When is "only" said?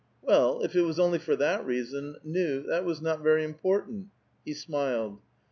0.99-1.19